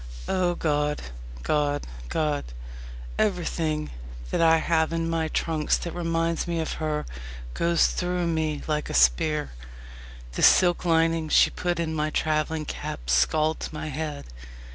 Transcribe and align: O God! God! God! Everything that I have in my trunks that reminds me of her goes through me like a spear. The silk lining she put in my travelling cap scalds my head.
O 0.27 0.55
God! 0.55 0.99
God! 1.43 1.85
God! 2.09 2.43
Everything 3.19 3.91
that 4.31 4.41
I 4.41 4.57
have 4.57 4.91
in 4.91 5.07
my 5.07 5.27
trunks 5.27 5.77
that 5.77 5.91
reminds 5.93 6.47
me 6.47 6.59
of 6.59 6.73
her 6.81 7.05
goes 7.53 7.85
through 7.85 8.25
me 8.25 8.63
like 8.65 8.89
a 8.89 8.95
spear. 8.95 9.51
The 10.31 10.41
silk 10.41 10.85
lining 10.85 11.29
she 11.29 11.51
put 11.51 11.79
in 11.79 11.93
my 11.93 12.09
travelling 12.09 12.65
cap 12.65 13.11
scalds 13.11 13.71
my 13.71 13.89
head. 13.89 14.25